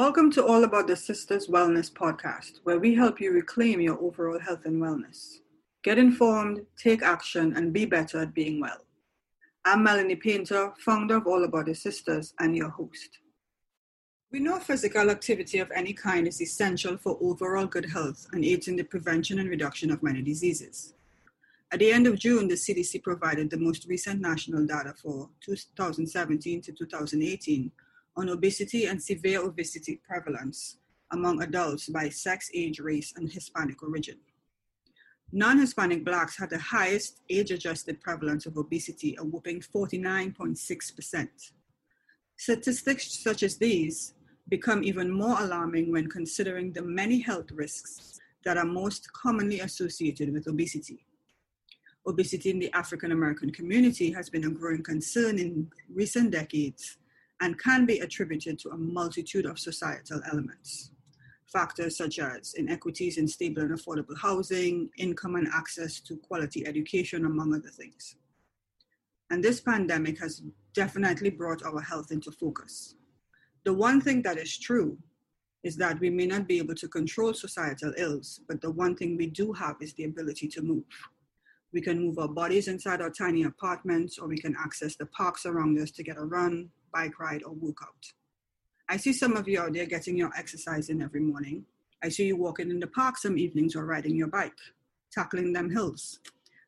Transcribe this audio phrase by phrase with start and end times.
[0.00, 4.38] Welcome to All About the Sisters Wellness podcast, where we help you reclaim your overall
[4.40, 5.40] health and wellness.
[5.82, 8.78] Get informed, take action, and be better at being well.
[9.62, 13.18] I'm Melanie Painter, founder of All About the Sisters, and your host.
[14.32, 18.68] We know physical activity of any kind is essential for overall good health and aids
[18.68, 20.94] in the prevention and reduction of many diseases.
[21.72, 26.62] At the end of June, the CDC provided the most recent national data for 2017
[26.62, 27.70] to 2018
[28.16, 30.78] on obesity and severe obesity prevalence
[31.12, 34.18] among adults by sex, age, race, and Hispanic origin.
[35.32, 41.28] Non Hispanic Blacks had the highest age adjusted prevalence of obesity, a whopping 49.6%.
[42.36, 44.14] Statistics such as these
[44.48, 50.32] become even more alarming when considering the many health risks that are most commonly associated
[50.32, 51.06] with obesity.
[52.06, 56.96] Obesity in the African American community has been a growing concern in recent decades
[57.40, 60.92] and can be attributed to a multitude of societal elements.
[61.46, 67.24] Factors such as inequities in stable and affordable housing, income and access to quality education,
[67.24, 68.16] among other things.
[69.30, 70.42] And this pandemic has
[70.74, 72.94] definitely brought our health into focus.
[73.64, 74.98] The one thing that is true
[75.62, 79.16] is that we may not be able to control societal ills, but the one thing
[79.16, 80.84] we do have is the ability to move.
[81.72, 85.46] We can move our bodies inside our tiny apartments, or we can access the parks
[85.46, 88.12] around us to get a run, bike ride, or workout.
[88.88, 91.64] I see some of you out there getting your exercise in every morning.
[92.02, 94.58] I see you walking in the park some evenings or riding your bike,
[95.12, 96.18] tackling them hills.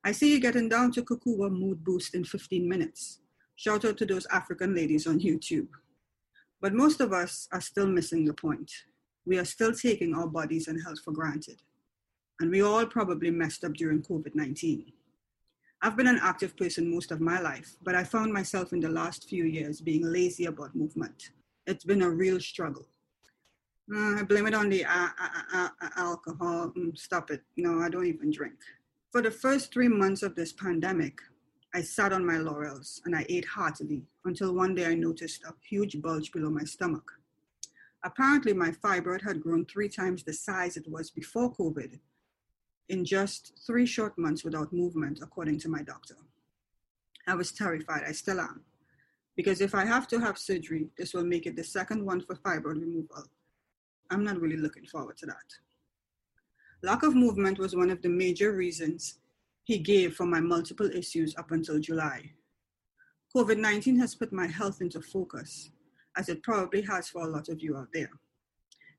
[0.05, 3.20] I see you getting down to Kukuwa Mood Boost in 15 minutes.
[3.56, 5.69] Shout out to those African ladies on YouTube.
[6.61, 8.70] But most of us are still missing the point.
[9.25, 11.62] We are still taking our bodies and health for granted.
[12.41, 14.93] And we all probably messed up during COVID 19.
[15.84, 18.88] I've been an active person most of my life, but I found myself in the
[18.88, 21.31] last few years being lazy about movement.
[21.66, 22.87] It's been a real struggle.
[23.92, 25.09] Uh, I blame it on the uh,
[25.53, 26.72] uh, alcohol.
[26.78, 27.42] Mm, stop it.
[27.56, 28.54] No, I don't even drink.
[29.10, 31.19] For the first three months of this pandemic,
[31.75, 35.53] I sat on my laurels and I ate heartily until one day I noticed a
[35.69, 37.10] huge bulge below my stomach.
[38.04, 41.98] Apparently, my fibroid had grown three times the size it was before COVID
[42.88, 46.16] in just three short months without movement, according to my doctor.
[47.26, 48.62] I was terrified, I still am,
[49.37, 52.34] because if I have to have surgery, this will make it the second one for
[52.34, 53.25] fibroid removal.
[54.10, 55.48] I'm not really looking forward to that.
[56.82, 59.21] Lack of movement was one of the major reasons
[59.65, 62.32] he gave for my multiple issues up until July.
[63.34, 65.71] COVID 19 has put my health into focus,
[66.16, 68.10] as it probably has for a lot of you out there.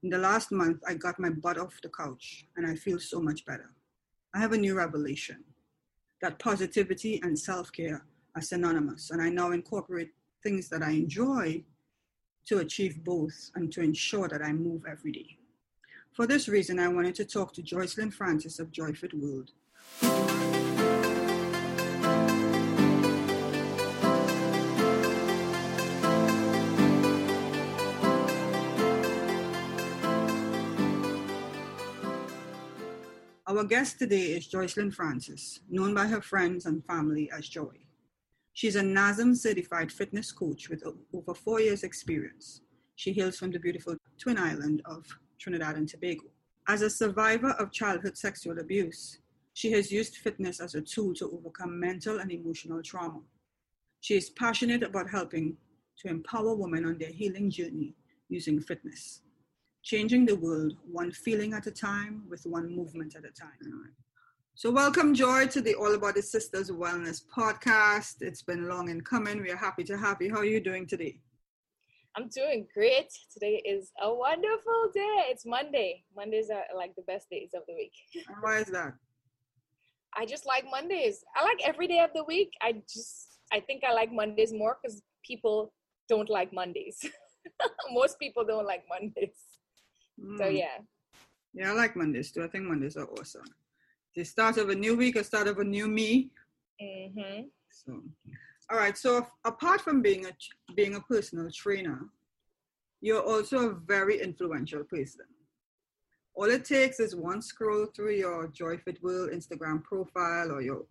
[0.03, 3.22] In the last month, I got my butt off the couch and I feel so
[3.22, 3.72] much better.
[4.34, 5.44] I have a new revelation
[6.22, 8.06] that positivity and self care
[8.36, 11.64] are synonymous, and I now incorporate things that I enjoy
[12.47, 15.38] to achieve both and to ensure that I move every day.
[16.12, 19.52] For this reason, I wanted to talk to Joycelyn Francis of Joyfit World.
[33.45, 37.75] Our guest today is Joycelyn Francis, known by her friends and family as Joy.
[38.53, 40.81] She's a NASM certified fitness coach with
[41.13, 42.61] over four years' experience.
[42.95, 45.05] She hails from the beautiful twin island of
[45.39, 46.27] Trinidad and Tobago.
[46.69, 49.19] As a survivor of childhood sexual abuse,
[49.53, 53.19] she has used fitness as a tool to overcome mental and emotional trauma.
[53.99, 55.57] She is passionate about helping
[55.97, 57.93] to empower women on their healing journey
[58.29, 59.19] using fitness
[59.83, 63.91] changing the world one feeling at a time with one movement at a time.
[64.55, 68.22] So, welcome, Joy, to the All About the Sisters Wellness podcast.
[68.22, 69.41] It's been long in coming.
[69.41, 70.31] We are happy to have you.
[70.31, 71.19] How are you doing today?
[72.16, 73.09] I'm doing great.
[73.33, 75.25] Today is a wonderful day.
[75.29, 76.03] It's Monday.
[76.16, 77.93] Mondays are like the best days of the week.
[78.41, 78.93] why is that?
[80.16, 81.25] I just like Mondays.
[81.35, 82.52] I like every day of the week.
[82.61, 85.73] I just, I think I like Mondays more because people
[86.08, 86.99] don't like Mondays.
[87.91, 89.35] Most people don't like Mondays.
[90.23, 90.37] Mm.
[90.37, 90.78] So yeah.
[91.53, 92.43] Yeah, I like Mondays too.
[92.43, 93.46] I think Mondays are awesome.
[94.16, 96.31] The start of a new week, a start of a new me.
[96.81, 97.43] Mm-hmm.
[97.70, 98.02] So,
[98.72, 98.97] all right.
[98.97, 100.31] So apart from being a
[100.75, 102.09] being a personal trainer,
[103.02, 105.25] you're also a very influential person.
[106.35, 110.85] All it takes is one scroll through your Joyfit World Instagram profile or your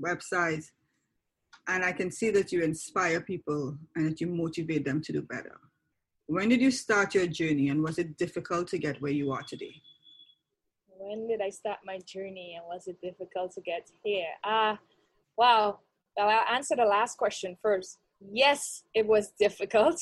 [0.00, 0.64] website,
[1.66, 5.22] and I can see that you inspire people and that you motivate them to do
[5.22, 5.58] better.
[6.26, 9.42] When did you start your journey and was it difficult to get where you are
[9.42, 9.82] today?
[10.88, 14.32] When did I start my journey and was it difficult to get here?
[14.42, 14.76] Ah, uh,
[15.36, 15.80] wow.
[16.16, 17.98] Well, I'll answer the last question first.
[18.20, 20.00] Yes, it was difficult.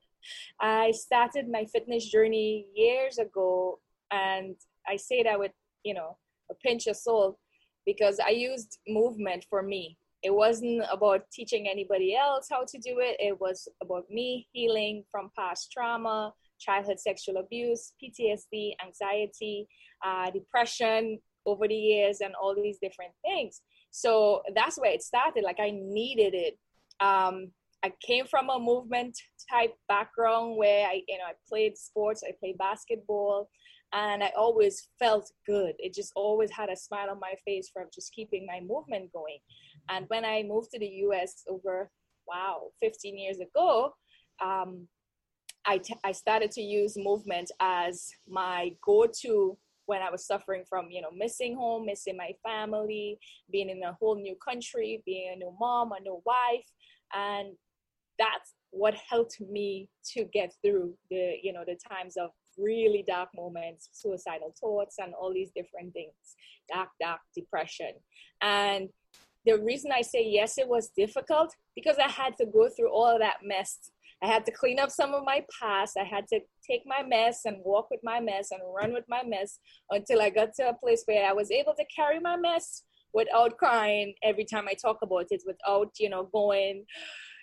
[0.60, 3.78] I started my fitness journey years ago,
[4.10, 4.56] and
[4.88, 5.52] I say that with,
[5.84, 6.16] you know,
[6.50, 7.38] a pinch of salt
[7.86, 9.96] because I used movement for me.
[10.22, 15.04] It wasn't about teaching anybody else how to do it, it was about me healing
[15.10, 19.66] from past trauma, childhood sexual abuse, PTSD, anxiety,
[20.04, 23.62] uh, depression over the years, and all these different things.
[23.90, 25.44] So that's where it started.
[25.44, 26.58] Like I needed it.
[27.00, 27.50] Um,
[27.84, 29.18] I came from a movement
[29.50, 33.50] type background where I, you know, I played sports, I played basketball,
[33.92, 35.74] and I always felt good.
[35.78, 39.38] It just always had a smile on my face from just keeping my movement going.
[39.88, 41.90] And when I moved to the US over,
[42.26, 43.92] wow, 15 years ago,
[44.42, 44.88] um,
[45.64, 49.56] I, t- I started to use movement as my go-to
[49.86, 53.18] when I was suffering from, you know, missing home, missing my family,
[53.50, 56.66] being in a whole new country, being a new mom, a new wife.
[57.14, 57.54] And
[58.18, 63.30] that's what helped me to get through the, you know, the times of really dark
[63.34, 66.14] moments, suicidal thoughts, and all these different things,
[66.72, 67.92] dark, dark depression.
[68.40, 68.88] And
[69.44, 73.06] the reason I say yes, it was difficult because I had to go through all
[73.06, 73.90] of that mess
[74.22, 75.96] I had to clean up some of my past.
[76.00, 79.24] I had to take my mess and walk with my mess and run with my
[79.24, 79.58] mess
[79.90, 83.58] until I got to a place where I was able to carry my mess without
[83.58, 86.84] crying every time I talk about it, without, you know, going,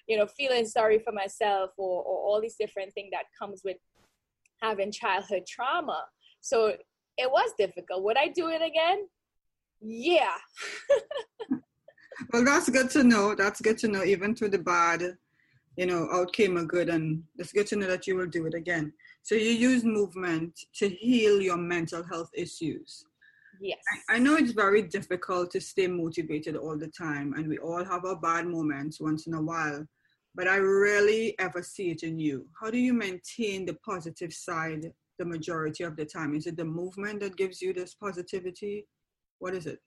[0.07, 3.77] you know, feeling sorry for myself or, or all these different things that comes with
[4.61, 6.05] having childhood trauma.
[6.39, 6.77] So
[7.17, 8.03] it was difficult.
[8.03, 9.05] Would I do it again?
[9.81, 10.37] Yeah.
[12.31, 13.35] well, that's good to know.
[13.35, 15.17] That's good to know, even through the bad
[15.79, 18.45] you know, out came a good and it's good to know that you will do
[18.45, 18.91] it again.
[19.23, 23.05] So you use movement to heal your mental health issues.
[23.61, 23.79] Yes.
[24.09, 27.85] I, I know it's very difficult to stay motivated all the time and we all
[27.85, 29.85] have our bad moments once in a while,
[30.35, 32.45] but I rarely ever see it in you.
[32.59, 36.35] How do you maintain the positive side the majority of the time?
[36.35, 38.85] Is it the movement that gives you this positivity?
[39.39, 39.79] What is it?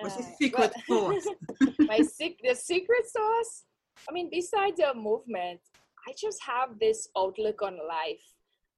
[0.00, 1.26] What's uh, secret sauce?
[1.80, 3.64] my sec- the secret sauce
[4.08, 5.60] I mean, besides the movement,
[6.08, 8.24] I just have this outlook on life.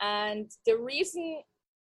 [0.01, 1.43] And the reason,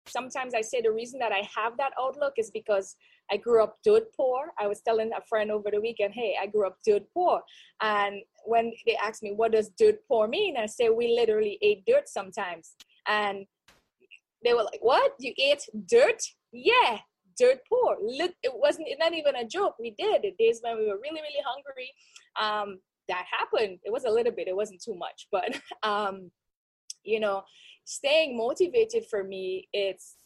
[0.06, 2.96] sometimes I say the reason that I have that outlook is because
[3.30, 4.52] I grew up dirt poor.
[4.58, 7.42] I was telling a friend over the weekend, hey, I grew up dirt poor.
[7.80, 10.56] And when they asked me, what does dirt poor mean?
[10.56, 12.76] I say, we literally ate dirt sometimes.
[13.08, 13.46] And
[14.44, 15.12] they were like, what?
[15.18, 16.22] You ate dirt?
[16.52, 16.98] Yeah,
[17.38, 17.96] dirt poor.
[18.00, 19.74] It wasn't not even a joke.
[19.78, 20.22] We did.
[20.38, 21.90] Days when we were really, really hungry.
[22.40, 22.78] Um,
[23.08, 23.78] that happened.
[23.84, 26.30] It was a little bit, it wasn't too much, but um,
[27.02, 27.42] you know,
[27.84, 30.16] staying motivated for me, it's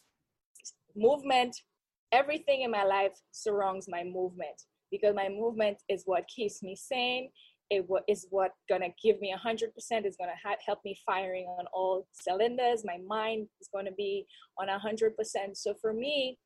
[0.95, 1.55] movement.
[2.11, 7.29] Everything in my life surrounds my movement because my movement is what keeps me sane.
[7.69, 9.61] It is what gonna give me 100%.
[9.77, 12.83] It's gonna ha- help me firing on all cylinders.
[12.83, 14.25] My mind is gonna be
[14.57, 15.13] on 100%.
[15.53, 16.39] So for me,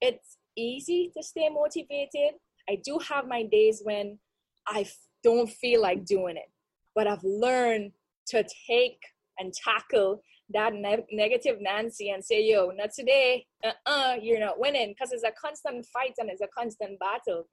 [0.00, 2.34] it's easy to stay motivated.
[2.68, 4.18] I do have my days when
[4.66, 4.86] I
[5.22, 6.50] don't feel like doing it.
[6.94, 7.92] But I've learned
[8.28, 8.98] to take
[9.38, 10.22] and tackle
[10.54, 13.46] that ne- negative Nancy and say, yo, not today.
[13.64, 17.48] Uh-uh, you're not winning because it's a constant fight and it's a constant battle.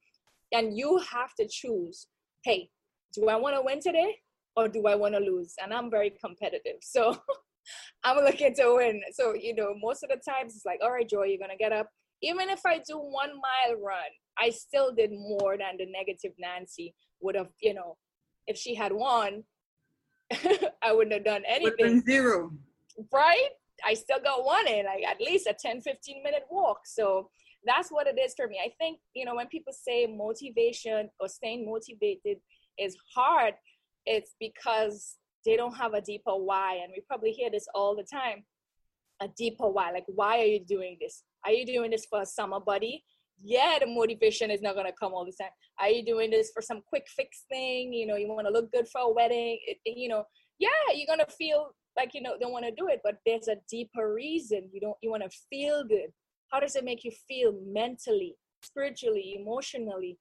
[0.52, 2.08] And you have to choose,
[2.44, 2.70] hey,
[3.14, 4.16] do I want to win today
[4.56, 5.54] or do I want to lose?
[5.62, 6.78] And I'm very competitive.
[6.82, 7.18] So
[8.04, 9.02] I'm looking to win.
[9.14, 11.58] So, you know, most of the times it's like, all right, Joy, you're going to
[11.58, 11.90] get up.
[12.24, 16.96] Even if I do one mile run, I still did more than the negative Nancy
[17.22, 17.98] would have, you know,
[18.48, 19.44] if she had won,
[20.82, 22.02] I wouldn't have done anything.
[22.02, 22.52] Zero.
[23.12, 23.50] Right?
[23.86, 26.80] I still got one in, like at least a 10, 15 minute walk.
[26.86, 27.30] So
[27.66, 28.60] that's what it is for me.
[28.64, 32.38] I think, you know, when people say motivation or staying motivated
[32.80, 33.54] is hard,
[34.06, 36.80] it's because they don't have a deeper why.
[36.84, 38.44] And we probably hear this all the time
[39.22, 39.92] a deeper why.
[39.92, 41.24] Like, why are you doing this?
[41.46, 43.04] Are you doing this for a summer buddy?
[43.42, 45.52] yeah, the motivation is not gonna come all the time.
[45.80, 47.92] Are you doing this for some quick fix thing?
[47.94, 49.60] You know, you want to look good for a wedding.
[49.68, 50.24] It, you know,
[50.60, 53.58] yeah, you're gonna feel like you know don't want to do it, but there's a
[53.70, 54.70] deeper reason.
[54.72, 54.98] You don't.
[55.02, 56.12] You want to feel good.
[56.52, 60.20] How does it make you feel mentally, spiritually, emotionally?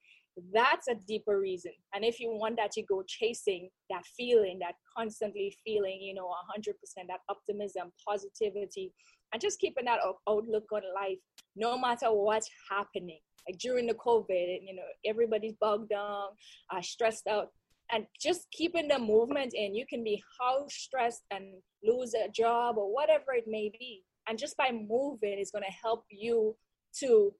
[0.52, 1.73] That's a deeper reason.
[1.95, 6.35] And if you want that, you go chasing that feeling, that constantly feeling, you know,
[6.57, 6.73] 100%,
[7.09, 8.95] that optimism, positivity,
[9.33, 11.19] and just keeping that outlook on life
[11.57, 13.21] no matter what's happening.
[13.49, 16.27] Like during the covid you know everybody's bogged down
[16.71, 17.49] uh, stressed out
[17.91, 19.75] and just keeping the movement in.
[19.75, 21.45] You can be how stressed and
[21.83, 25.77] lose a job or whatever it may be and just by moving is going to
[25.83, 26.57] help you
[27.01, 27.33] to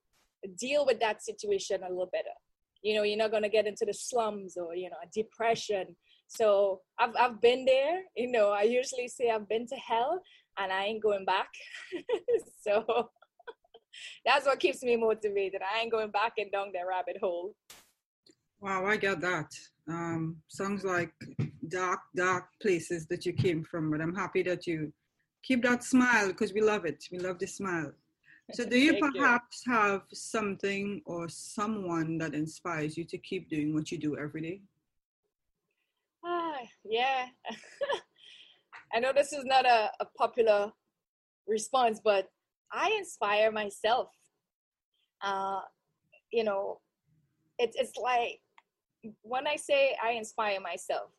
[0.57, 2.35] deal with that situation a little better.
[2.81, 5.95] You know you're not going to get into the slums or you know depression.
[6.27, 8.01] So I've I've been there.
[8.17, 10.21] You know, I usually say I've been to hell
[10.57, 11.49] and I ain't going back.
[12.61, 13.09] so
[14.25, 15.61] that's what keeps me motivated.
[15.61, 17.55] I ain't going back and down that rabbit hole.
[18.61, 19.51] Wow, I get that.
[19.89, 21.13] Um, sounds like
[21.67, 24.93] dark, dark places that you came from, but I'm happy that you
[25.43, 27.03] keep that smile because we love it.
[27.11, 27.91] We love the smile.
[28.53, 29.73] So, do you perhaps you.
[29.73, 34.61] have something or someone that inspires you to keep doing what you do every day?
[36.25, 37.25] Ah, yeah.
[38.93, 40.71] I know this is not a, a popular
[41.47, 42.27] response, but
[42.71, 44.09] I inspire myself.
[45.21, 45.61] Uh,
[46.31, 46.79] you know,
[47.57, 48.39] it's it's like
[49.21, 51.09] when I say I inspire myself,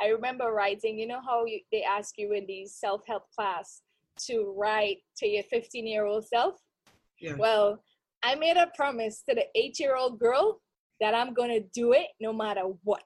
[0.00, 0.98] I remember writing.
[0.98, 3.82] You know how you, they ask you in these self help class
[4.26, 6.56] to write to your 15 year old self.
[7.20, 7.34] Yeah.
[7.38, 7.82] Well,
[8.22, 10.60] I made a promise to the eight year old girl
[11.00, 13.04] that I'm gonna do it no matter what.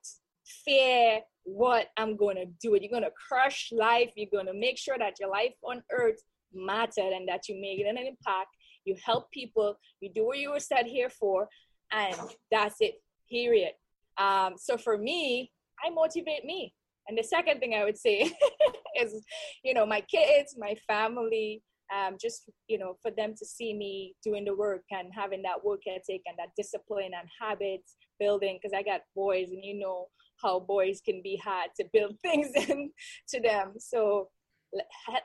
[0.65, 2.77] Fear, what I'm gonna do.
[2.81, 4.13] You're gonna crush life.
[4.17, 6.21] You're gonna make sure that your life on earth
[6.53, 8.49] mattered and that you make an impact.
[8.85, 9.77] You help people.
[10.01, 11.49] You do what you were set here for,
[11.93, 12.17] and
[12.51, 12.95] that's it.
[13.31, 13.73] Period.
[14.19, 15.53] Um, so for me,
[15.85, 16.73] I motivate me.
[17.09, 18.33] And the second thing I would say
[19.01, 19.25] is,
[19.63, 21.63] you know, my kids, my family,
[21.95, 25.65] um, just you know, for them to see me doing the work and having that
[25.65, 28.59] work ethic and that discipline and habits building.
[28.61, 30.07] Because I got boys, and you know
[30.43, 33.75] how boys can be hard to build things into them.
[33.79, 34.29] So,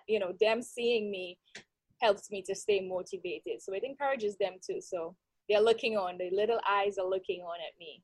[0.08, 1.38] you know, them seeing me
[2.02, 3.62] helps me to stay motivated.
[3.62, 4.82] So it encourages them too.
[4.82, 5.16] So
[5.48, 6.18] they're looking on.
[6.18, 8.04] The little eyes are looking on at me.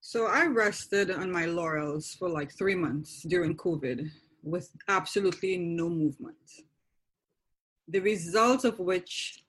[0.00, 4.08] So I rested on my laurels for like three months during COVID
[4.42, 6.36] with absolutely no movement.
[7.88, 9.42] The result of which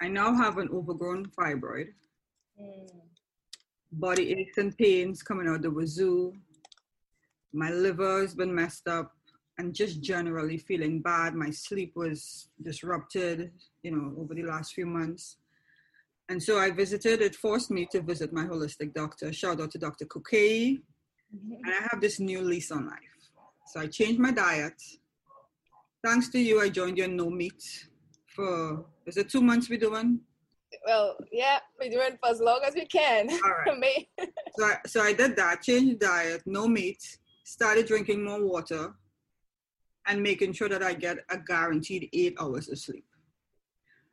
[0.00, 1.88] I now have an overgrown fibroid,
[2.60, 2.88] mm.
[3.98, 6.32] Body aches and pains coming out of the wazoo.
[7.52, 9.12] My liver has been messed up
[9.58, 11.34] and just generally feeling bad.
[11.34, 15.36] My sleep was disrupted, you know, over the last few months.
[16.28, 19.32] And so I visited, it forced me to visit my holistic doctor.
[19.32, 20.06] Shout out to Dr.
[20.06, 20.80] Mm-hmm.
[21.64, 22.98] And I have this new lease on life.
[23.66, 24.80] So I changed my diet.
[26.04, 27.62] Thanks to you, I joined your no meat
[28.34, 30.20] for, is it two months we're doing?
[30.86, 33.30] Well, yeah, we do it for as long as we can.
[33.30, 34.08] All right.
[34.56, 38.94] so, I, so I did that, changed diet, no meat, started drinking more water,
[40.06, 43.06] and making sure that I get a guaranteed eight hours of sleep.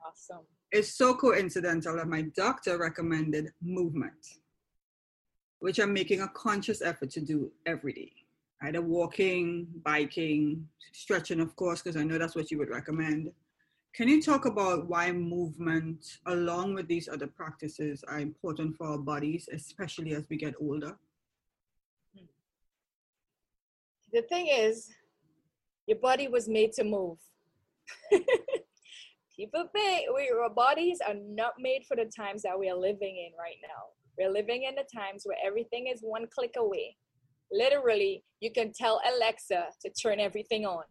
[0.06, 4.40] Awesome it's so coincidental that my doctor recommended movement,
[5.60, 8.14] which I'm making a conscious effort to do every day.
[8.64, 13.32] Either walking, biking, stretching, of course, because I know that's what you would recommend.
[13.94, 18.98] Can you talk about why movement, along with these other practices, are important for our
[18.98, 20.98] bodies, especially as we get older?
[24.14, 24.90] The thing is,
[25.88, 27.18] your body was made to move.
[29.36, 33.18] people think we, our bodies are not made for the times that we are living
[33.18, 33.84] in right now.
[34.18, 36.96] We're living in the times where everything is one click away.
[37.52, 40.84] Literally, you can tell Alexa to turn everything on.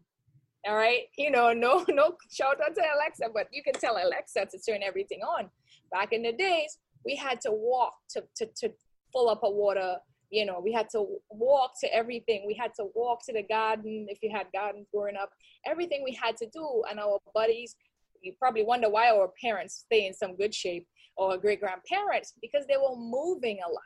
[0.66, 4.46] All right, you know, no, no shout out to Alexa, but you can tell Alexa
[4.46, 5.50] to turn everything on.
[5.92, 8.72] Back in the days, we had to walk to to, to
[9.12, 9.96] fill up a water.
[10.30, 12.44] You know, we had to walk to everything.
[12.46, 15.30] We had to walk to the garden if you had gardens growing up.
[15.66, 17.74] Everything we had to do, and our bodies
[18.22, 20.86] you probably wonder why our parents stay in some good shape
[21.16, 23.82] or great grandparents because they were moving a lot.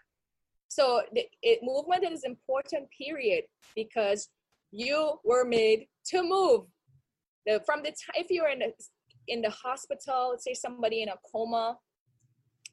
[0.69, 3.45] So the it, movement is important, period,
[3.77, 4.29] because
[4.73, 6.63] you were made to move.
[7.47, 8.73] The, from the time if you're in the
[9.27, 11.79] in the hospital, say somebody in a coma,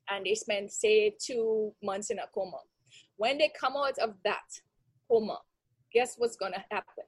[0.09, 2.57] and they spend say two months in a coma,
[3.17, 4.43] when they come out of that
[5.09, 5.39] coma,
[5.93, 7.03] guess what's gonna happen?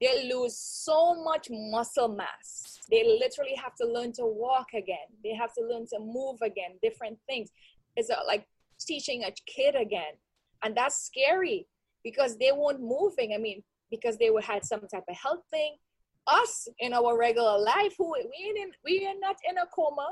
[0.00, 2.80] they lose so much muscle mass.
[2.90, 5.08] They literally have to learn to walk again.
[5.24, 7.50] They have to learn to move again, different things.
[7.96, 8.46] It's like
[8.78, 10.14] teaching a kid again.
[10.62, 11.66] And that's scary
[12.04, 13.32] because they weren't moving.
[13.34, 15.76] I mean, because they would had some type of health thing.
[16.26, 20.08] Us in our regular life, who we ain't in, we are not in a coma,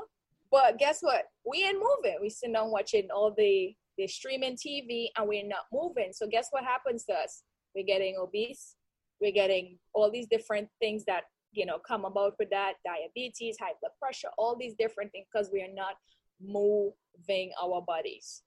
[0.49, 1.25] but guess what?
[1.45, 2.17] We ain't moving.
[2.21, 6.11] We sit down watching all the the streaming TV and we're not moving.
[6.11, 7.43] So guess what happens to us?
[7.73, 8.75] We're getting obese
[9.21, 13.73] we're getting all these different things that you know come about with that diabetes high
[13.81, 15.95] blood pressure all these different things because we are not
[16.41, 18.43] moving our bodies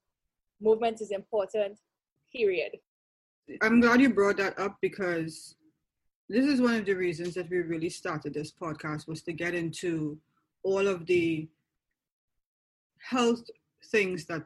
[0.60, 1.78] movement is important
[2.34, 2.72] period
[3.62, 5.54] i'm glad you brought that up because
[6.28, 9.54] this is one of the reasons that we really started this podcast was to get
[9.54, 10.18] into
[10.62, 11.48] all of the
[12.98, 13.42] health
[13.86, 14.44] things that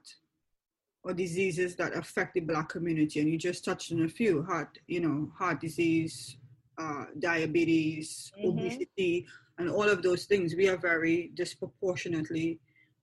[1.04, 4.78] or diseases that affect the black community and you just touched on a few heart
[4.86, 6.36] you know heart disease
[6.78, 8.48] uh, diabetes mm-hmm.
[8.50, 9.26] obesity
[9.58, 12.58] and all of those things we are very disproportionately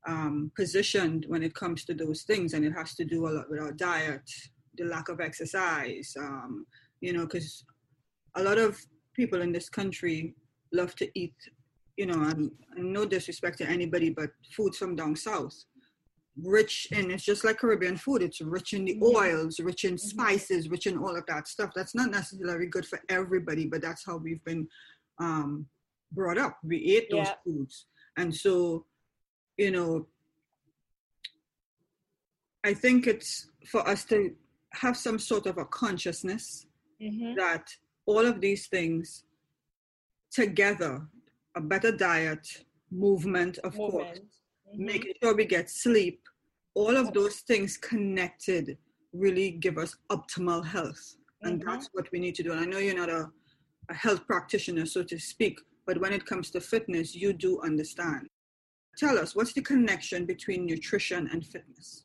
[0.08, 3.50] um, positioned when it comes to those things and it has to do a lot
[3.50, 4.30] with our diet
[4.80, 6.66] the lack of exercise um,
[7.02, 7.64] you know because
[8.36, 8.80] a lot of
[9.14, 10.34] people in this country
[10.74, 11.36] love to eat
[11.98, 15.66] you know and, and no disrespect to anybody but food from down south
[16.44, 18.22] rich and it's just like Caribbean food.
[18.22, 19.16] It's rich in the mm-hmm.
[19.18, 20.08] oils, rich in mm-hmm.
[20.08, 21.72] spices, rich in all of that stuff.
[21.76, 24.68] That's not necessarily good for everybody, but that's how we've been
[25.20, 25.66] um,
[26.12, 26.58] brought up.
[26.64, 27.34] We ate those yeah.
[27.44, 27.86] foods,
[28.18, 28.86] and so
[29.58, 30.08] you know,
[32.64, 34.34] I think it's for us to
[34.74, 36.68] have some sort of a consciousness
[37.02, 37.36] mm-hmm.
[37.36, 37.70] that
[38.06, 39.24] all of these things
[40.32, 41.02] together,
[41.56, 42.48] a better diet,
[42.92, 44.08] movement, of movement.
[44.08, 44.20] course
[44.74, 44.86] mm-hmm.
[44.86, 46.22] making sure we get sleep,
[46.76, 48.78] all of those things connected
[49.14, 51.16] really give us optimal health.
[51.42, 51.70] And mm-hmm.
[51.70, 52.52] that's what we need to do.
[52.52, 53.30] And I know you're not a,
[53.90, 58.28] a health practitioner, so to speak, but when it comes to fitness, you do understand.
[58.98, 62.04] Tell us, what's the connection between nutrition and fitness?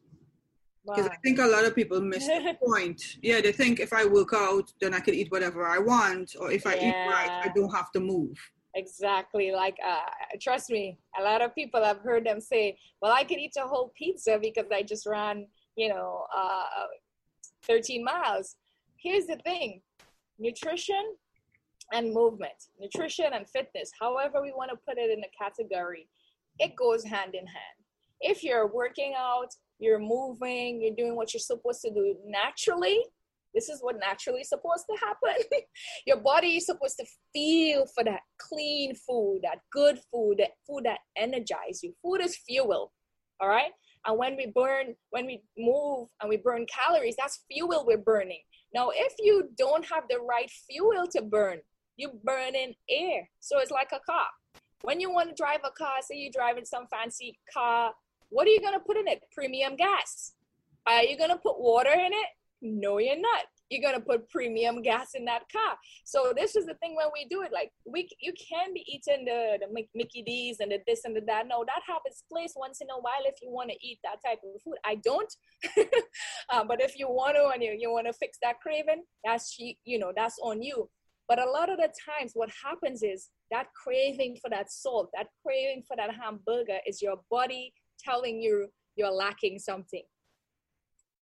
[0.87, 1.07] Because.
[1.07, 3.17] I think a lot of people miss the point.
[3.23, 6.50] Yeah, they think if I work out, then I can eat whatever I want, or
[6.50, 6.88] if I yeah.
[6.88, 8.37] eat right, I don't have to move.
[8.75, 9.53] Exactly.
[9.53, 10.00] Like, uh,
[10.41, 13.67] trust me, a lot of people have heard them say, well, I could eat a
[13.67, 16.87] whole pizza because I just ran, you know, uh,
[17.67, 18.57] 13 miles.
[18.97, 19.81] Here's the thing
[20.38, 21.14] nutrition
[21.93, 26.09] and movement, nutrition and fitness, however we want to put it in a category,
[26.59, 27.79] it goes hand in hand.
[28.21, 33.02] If you're working out, you're moving, you're doing what you're supposed to do naturally,
[33.54, 35.43] this is what naturally is supposed to happen.
[36.07, 40.85] Your body is supposed to feel for that clean food, that good food, that food
[40.85, 41.95] that energizes you.
[42.02, 42.93] Food is fuel,
[43.40, 43.71] all right?
[44.07, 48.40] And when we burn, when we move and we burn calories, that's fuel we're burning.
[48.75, 51.61] Now, if you don't have the right fuel to burn,
[51.96, 53.29] you burn in air.
[53.38, 54.27] So it's like a car.
[54.83, 57.92] When you want to drive a car, say you're driving some fancy car,
[58.30, 59.22] what are you going to put in it?
[59.32, 60.32] Premium gas.
[60.87, 62.28] Are you going to put water in it?
[62.64, 63.44] No, you're not.
[63.68, 65.76] You're gonna put premium gas in that car.
[66.04, 67.52] So this is the thing when we do it.
[67.52, 71.20] Like we, you can be eating the the Mickey D's and the this and the
[71.26, 71.46] that.
[71.46, 74.38] No, that happens place once in a while if you want to eat that type
[74.44, 74.76] of food.
[74.84, 75.32] I don't,
[76.52, 79.58] uh, but if you want to and you, you want to fix that craving, that's
[79.58, 80.88] you know that's on you.
[81.28, 85.28] But a lot of the times, what happens is that craving for that salt, that
[85.44, 90.02] craving for that hamburger, is your body telling you you're lacking something.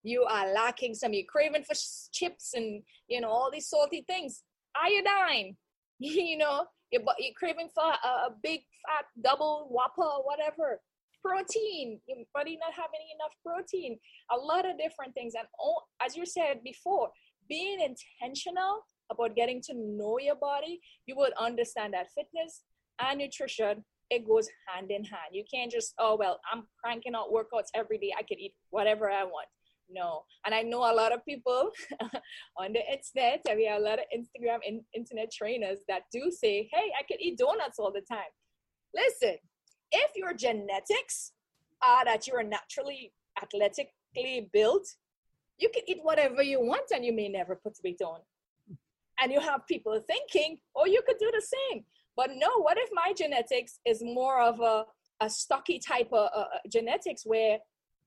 [0.02, 1.74] You are lacking some you're craving for
[2.12, 4.42] chips and you know all these salty things.
[4.76, 5.56] Iodine
[5.98, 10.80] you know you're, you're craving for a, a big fat double whopper whatever.
[11.24, 13.98] Protein your body not having enough protein.
[14.32, 15.34] A lot of different things.
[15.38, 17.10] And all, as you said before
[17.48, 22.62] being intentional about getting to know your body you would understand that fitness
[23.00, 25.30] and nutrition it goes hand in hand.
[25.32, 28.12] You can't just oh well i'm cranking out workouts every day.
[28.16, 29.48] I can eat whatever i want.
[29.90, 30.22] No.
[30.44, 31.70] And i know a lot of people
[32.62, 36.68] on the internet we have a lot of instagram and internet trainers that do say
[36.72, 38.32] hey i can eat donuts all the time.
[38.94, 39.36] Listen
[39.90, 41.32] if your genetics
[41.82, 44.86] are that you're naturally athletically built
[45.58, 48.20] you can eat whatever you want and you may never put weight on.
[49.20, 51.84] And you have people thinking oh you could do the same
[52.16, 54.84] but no what if my genetics is more of a,
[55.20, 57.58] a stocky type of uh, genetics where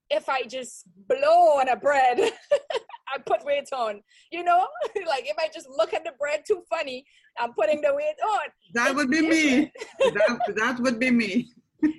[0.10, 2.20] if I just blow on a bread,
[3.14, 4.02] I put weight on.
[4.32, 4.68] You know,
[5.08, 7.06] like if I just look at the bread too funny,
[7.40, 8.48] I'm putting the weight on.
[8.74, 9.72] That it's would be different.
[9.72, 9.72] me.
[10.00, 11.50] that, that would be me.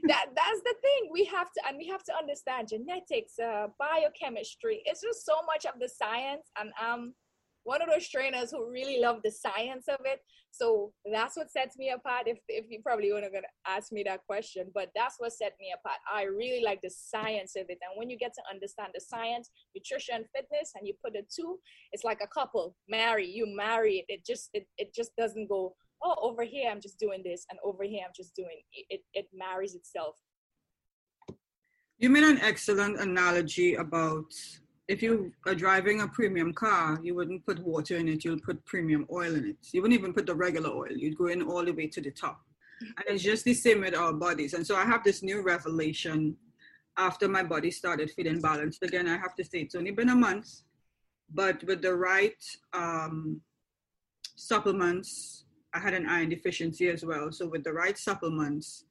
[0.09, 4.83] that that's the thing we have to and we have to understand genetics uh, biochemistry
[4.85, 7.13] it's just so much of the science and um
[7.67, 10.21] one of those trainers who really love the science of it.
[10.53, 12.29] So that's what sets me apart.
[12.29, 15.75] If, if you probably weren't to ask me that question, but that's what set me
[15.75, 15.99] apart.
[16.11, 17.79] I really like the science of it.
[17.83, 21.59] And when you get to understand the science, nutrition, fitness, and you put the two,
[21.91, 24.05] it's like a couple marry, you marry it.
[24.09, 25.75] It just, it, it just doesn't go,
[26.05, 27.47] oh, over here, I'm just doing this.
[27.51, 28.87] And over here, I'm just doing it.
[28.91, 30.15] It, it marries itself.
[31.99, 34.33] You made an excellent analogy about
[34.89, 38.65] if you are driving a premium car, you wouldn't put water in it, you'll put
[38.65, 39.57] premium oil in it.
[39.73, 42.11] You wouldn't even put the regular oil, you'd go in all the way to the
[42.11, 42.41] top.
[42.81, 44.55] And it's just the same with our bodies.
[44.55, 46.37] And so I have this new revelation
[46.99, 49.09] after my body started feeling balanced again.
[49.09, 50.49] I have to say it's only been a month,
[51.33, 53.41] but with the right um,
[54.37, 55.45] supplements,
[55.75, 57.33] I had an iron deficiency as well.
[57.33, 58.85] So with the right supplements,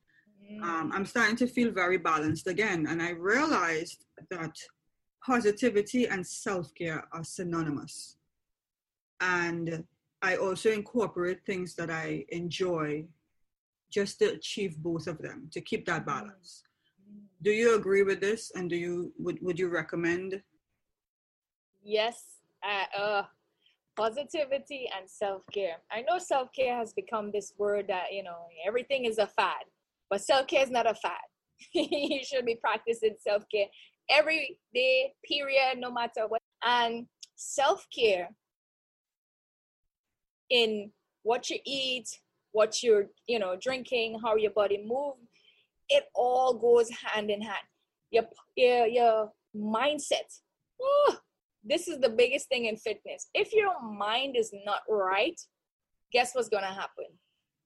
[0.61, 2.85] um, I'm starting to feel very balanced again.
[2.87, 4.55] And I realized that
[5.25, 8.17] positivity and self care are synonymous.
[9.21, 9.83] And
[10.21, 13.05] I also incorporate things that I enjoy
[13.91, 16.63] just to achieve both of them, to keep that balance.
[17.41, 18.51] Do you agree with this?
[18.55, 20.41] And do you would, would you recommend?
[21.83, 22.23] Yes.
[22.63, 23.23] Uh, uh,
[23.95, 25.77] positivity and self-care.
[25.91, 29.63] I know self-care has become this word that, you know, everything is a fad,
[30.09, 31.25] but self-care is not a fad.
[31.73, 33.67] you should be practicing self-care
[34.09, 36.41] every day, period, no matter what.
[36.65, 38.29] And self-care
[40.49, 40.91] in
[41.23, 42.07] what you eat,
[42.51, 45.15] what you're, you know, drinking, how your body move,
[45.89, 47.65] it all goes hand in hand.
[48.11, 48.23] Your
[48.55, 50.39] your, your mindset.
[51.63, 53.27] This is the biggest thing in fitness.
[53.33, 55.39] If your mind is not right,
[56.11, 57.05] guess what's gonna happen?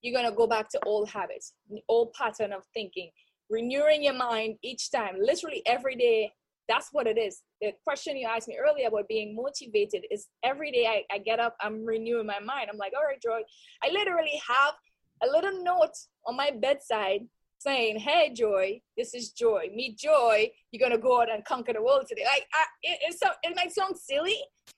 [0.02, 1.54] You're gonna go back to old habits,
[1.90, 3.12] old pattern of thinking,
[3.50, 6.32] renewing your mind each time, literally every day.
[6.68, 7.42] That's what it is.
[7.62, 11.40] The question you asked me earlier about being motivated is every day I, I get
[11.40, 12.70] up, I'm renewing my mind.
[12.72, 13.42] I'm like, all right, Joy.
[13.84, 14.76] I literally have
[15.24, 15.96] a little note
[16.28, 17.22] on my bedside
[17.60, 19.70] saying, "Hey, Joy, this is Joy.
[19.74, 20.52] Meet Joy.
[20.72, 23.72] You're gonna go out and conquer the world today." Like, I, it, so, it might
[23.72, 24.38] sound silly,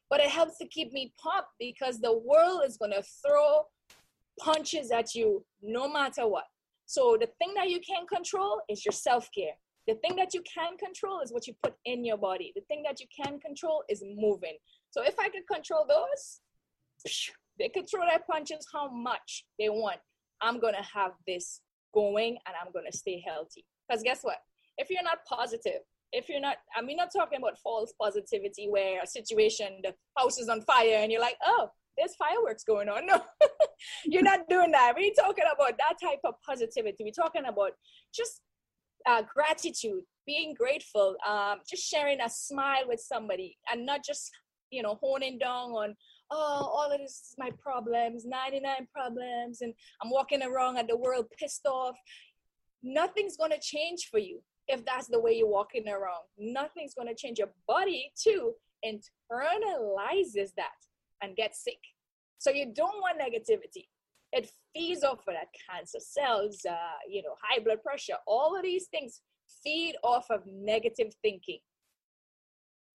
[0.10, 3.62] but it helps to keep me pumped because the world is gonna throw
[4.40, 6.46] punches at you no matter what.
[6.92, 9.54] So the thing that you can control is your self care.
[9.88, 12.52] The thing that you can control is what you put in your body.
[12.54, 14.58] The thing that you can control is moving.
[14.90, 16.42] So if I could control those,
[17.60, 20.02] they could throw their punches how much they want.
[20.42, 21.62] I'm gonna have this
[21.94, 23.64] going and I'm to stay healthy.
[23.88, 24.40] Because guess what?
[24.78, 29.02] If you're not positive, if you're not, I mean, not talking about false positivity where
[29.02, 33.04] a situation, the house is on fire and you're like, oh, there's fireworks going on.
[33.12, 33.22] No,
[34.06, 34.94] you're not doing that.
[34.96, 37.04] We're talking about that type of positivity.
[37.04, 37.72] We're talking about
[38.14, 38.42] just
[39.08, 44.30] uh, gratitude, being grateful, um, just sharing a smile with somebody and not just,
[44.70, 45.96] you know, honing down on,
[46.30, 49.74] oh, all of this is my problems, 99 problems, and
[50.04, 51.96] I'm walking around at the world pissed off.
[52.84, 56.24] Nothing's going to change for you if that's the way you're walking around.
[56.38, 57.40] Nothing's going to change.
[57.40, 58.54] Your body, too,
[58.86, 60.78] internalizes that
[61.22, 61.80] and get sick.
[62.38, 63.88] So you don't want negativity.
[64.32, 66.76] It feeds off of that cancer cells, uh,
[67.10, 68.16] you know, high blood pressure.
[68.26, 69.22] All of these things
[69.64, 71.60] feed off of negative thinking,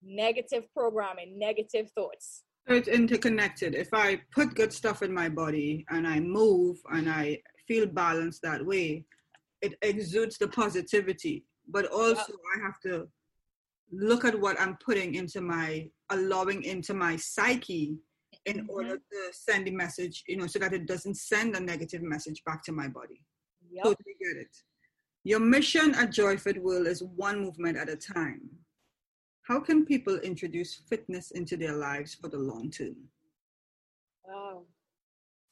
[0.03, 2.43] negative programming, negative thoughts.
[2.69, 3.75] So it's interconnected.
[3.75, 8.43] If I put good stuff in my body and I move and I feel balanced
[8.43, 9.05] that way,
[9.63, 11.45] it exudes the positivity.
[11.69, 13.09] But also, I have to
[13.93, 17.99] look at what I'm putting into my, allowing into my psyche
[18.47, 18.71] in mm-hmm.
[18.71, 22.43] order to send the message, you know, so that it doesn't send a negative message
[22.45, 23.21] back to my body.
[23.71, 23.85] Yep.
[23.85, 24.57] Totally get it.
[25.25, 28.49] Your mission at Joy Joyfit World is one movement at a time.
[29.43, 32.97] How can people introduce fitness into their lives for the long term?
[34.25, 34.63] Wow.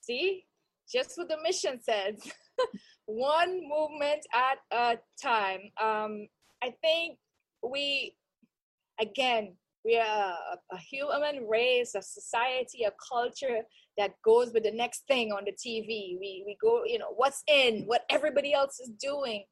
[0.00, 0.44] See,
[0.92, 2.20] just what the mission says
[3.06, 5.60] one movement at a time.
[5.82, 6.28] Um,
[6.62, 7.18] I think
[7.62, 8.16] we,
[9.00, 13.62] again, we are a, a human race, a society, a culture
[13.98, 16.18] that goes with the next thing on the TV.
[16.18, 19.44] We, we go, you know, what's in, what everybody else is doing.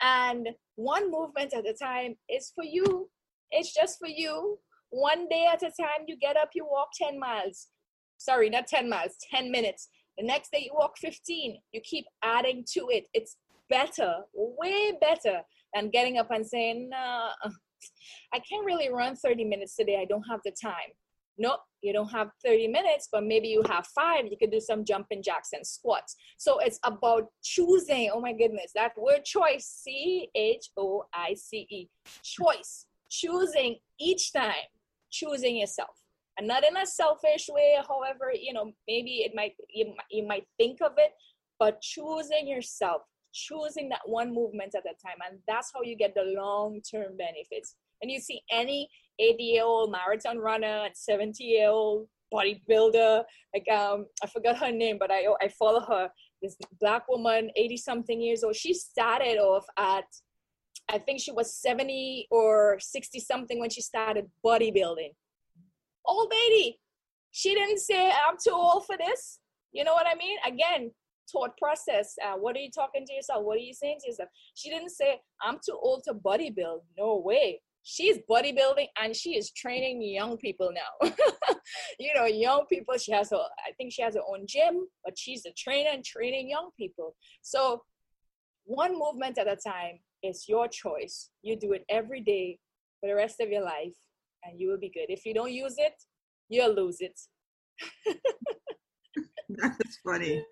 [0.00, 3.10] And one movement at a time is for you
[3.50, 4.58] it's just for you.
[4.90, 7.68] One day at a time, you get up, you walk 10 miles.
[8.16, 9.88] Sorry, not 10 miles, 10 minutes.
[10.16, 11.58] The next day, you walk 15.
[11.72, 13.06] You keep adding to it.
[13.14, 13.36] It's
[13.68, 15.42] better, way better
[15.74, 17.30] than getting up and saying, nah,
[18.32, 19.98] I can't really run 30 minutes today.
[20.00, 20.92] I don't have the time.
[21.40, 24.26] No, you don't have 30 minutes, but maybe you have five.
[24.26, 26.16] You could do some jumping jacks and squats.
[26.36, 28.10] So it's about choosing.
[28.12, 31.88] Oh my goodness, that word choice, C H O I C E,
[32.24, 34.68] choice choosing each time,
[35.10, 35.96] choosing yourself.
[36.38, 40.46] And not in a selfish way, however, you know, maybe it might you, you might
[40.56, 41.12] think of it,
[41.58, 45.18] but choosing yourself, choosing that one movement at a time.
[45.28, 47.76] And that's how you get the long-term benefits.
[48.02, 48.88] And you see any
[49.18, 54.70] 80 year old marathon runner and 70 year old bodybuilder, like um, I forgot her
[54.70, 56.10] name, but I I follow her.
[56.42, 58.54] This black woman, 80 something years old.
[58.54, 60.04] She started off at
[60.90, 65.12] I think she was 70 or 60 something when she started bodybuilding.
[66.06, 66.80] Old lady.
[67.30, 69.38] She didn't say, I'm too old for this.
[69.72, 70.38] You know what I mean?
[70.46, 70.90] Again,
[71.32, 72.14] thought process.
[72.24, 73.44] Uh, what are you talking to yourself?
[73.44, 74.28] What are you saying to yourself?
[74.54, 76.80] She didn't say, I'm too old to bodybuild.
[76.96, 77.60] No way.
[77.82, 81.10] She's bodybuilding and she is training young people now.
[81.98, 82.96] you know, young people.
[82.98, 86.04] She has her, I think she has her own gym, but she's a trainer and
[86.04, 87.16] training young people.
[87.42, 87.82] So,
[88.64, 91.30] one movement at a time is your choice.
[91.42, 92.58] You do it every day
[93.00, 93.94] for the rest of your life.
[94.44, 95.06] and you will be good.
[95.08, 95.94] If you don't use it,
[96.48, 97.18] you'll lose it.
[99.48, 100.44] That's funny.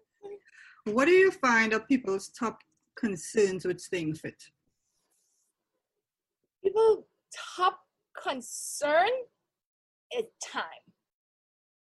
[0.87, 2.61] What do you find are people's top
[2.97, 4.41] concerns with staying fit?
[6.63, 7.09] People
[7.57, 7.81] top
[8.23, 9.09] concern
[10.17, 10.63] is time.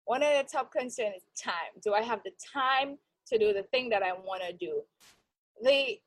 [0.05, 1.79] One of the top concerns is time.
[1.83, 4.81] Do I have the time to do the thing that I want to do?
[5.61, 5.99] The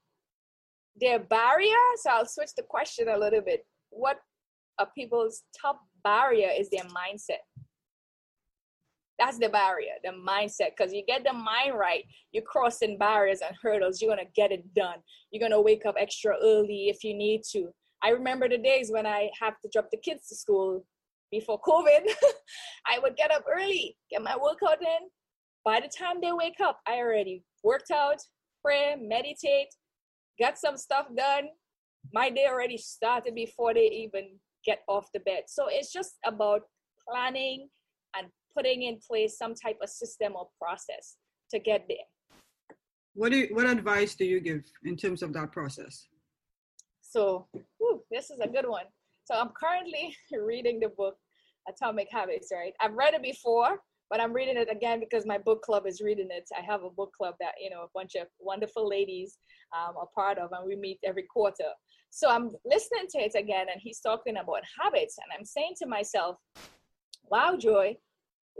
[1.01, 3.65] their barrier, so I'll switch the question a little bit.
[3.91, 4.19] What
[4.81, 7.45] are people's top barrier is their mindset.
[9.19, 10.71] That's the barrier, the mindset.
[10.77, 14.01] Because you get the mind right, you're crossing barriers and hurdles.
[14.01, 14.99] You're gonna get it done.
[15.31, 17.71] You're gonna wake up extra early if you need to.
[18.03, 20.85] I remember the days when I have to drop the kids to school
[21.31, 22.09] before COVID.
[22.87, 25.09] I would get up early, get my workout in.
[25.65, 28.19] By the time they wake up, I already worked out,
[28.65, 29.69] pray, meditate,
[30.41, 31.49] got some stuff done.
[32.13, 35.43] My day already started before they even get off the bed.
[35.49, 36.63] So it's just about
[37.07, 37.69] planning
[38.57, 41.17] putting in place some type of system or process
[41.51, 42.07] to get there.
[43.15, 46.07] What do you, what advice do you give in terms of that process?
[47.03, 47.47] So,
[47.79, 48.85] whew, this is a good one.
[49.25, 51.17] So I'm currently reading the book
[51.69, 52.73] Atomic Habits, right?
[52.81, 53.81] I've read it before,
[54.11, 56.49] but I'm reading it again because my book club is reading it.
[56.57, 59.39] I have a book club that, you know, a bunch of wonderful ladies
[59.77, 61.73] um, are part of, and we meet every quarter.
[62.11, 65.87] So I'm listening to it again, and he's talking about habits, and I'm saying to
[65.87, 66.37] myself,
[67.31, 67.97] wow, Joy,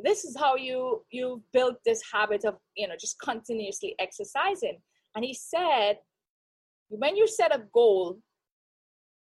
[0.03, 4.81] this is how you you built this habit of you know just continuously exercising.
[5.15, 5.99] And he said
[6.89, 8.19] when you set a goal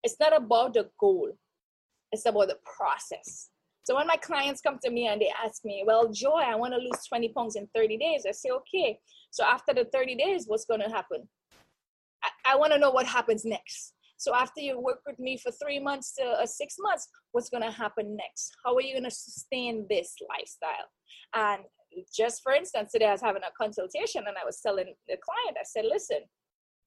[0.03, 1.31] it's not about the goal
[2.11, 3.51] it's about the process.
[3.85, 6.73] So when my clients come to me and they ask me well joy i want
[6.73, 8.99] to lose 20 pounds in 30 days i say okay.
[9.31, 11.29] So after the 30 days what's going to happen?
[12.23, 15.51] I, I want to know what happens next so after you work with me for
[15.51, 18.53] three months to uh, six months, what's going to happen next?
[18.65, 20.87] How are you going to sustain this lifestyle?
[21.35, 21.65] And
[22.17, 25.57] just for instance, today I was having a consultation and I was telling the client,
[25.61, 26.19] I said, listen,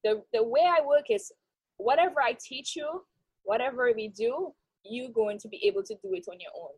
[0.02, 1.30] the, the way I work is
[1.76, 3.02] whatever I teach you,
[3.42, 6.72] whatever we do, you're going to be able to do it on your own.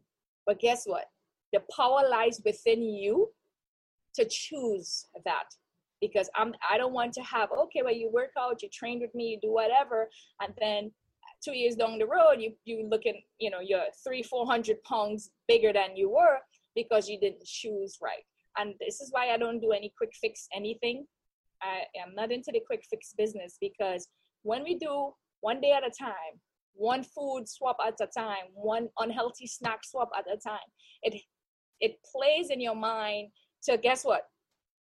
[0.44, 1.04] But guess what?
[1.52, 3.28] The power lies within you
[4.16, 5.50] to choose that
[6.00, 9.14] because I'm I don't want to have okay, well you work out, you train with
[9.14, 10.08] me, you do whatever,
[10.40, 10.90] and then
[11.44, 15.30] two years down the road you you looking you know you're three four hundred pounds
[15.46, 16.38] bigger than you were
[16.74, 18.24] because you didn't choose right.
[18.58, 21.06] And this is why I don't do any quick fix anything.
[21.62, 24.08] I am not into the quick fix business because
[24.42, 26.34] when we do one day at a time,
[26.74, 30.68] one food swap at a time, one unhealthy snack swap at a time,
[31.02, 31.20] it
[31.80, 33.28] it plays in your mind
[33.64, 34.22] to guess what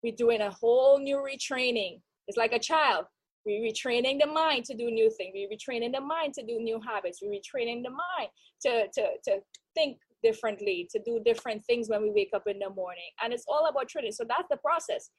[0.03, 2.01] we're doing a whole new retraining.
[2.27, 3.07] It's like a child.
[3.45, 5.33] We're retraining the mind to do new things.
[5.35, 7.21] We're retraining the mind to do new habits.
[7.23, 8.29] We're retraining the mind
[8.63, 9.41] to, to, to
[9.75, 13.11] think differently, to do different things when we wake up in the morning.
[13.23, 14.13] And it's all about training.
[14.13, 15.11] So that's the process.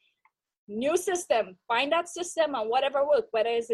[0.67, 3.71] New system, find that system and whatever work, whether it's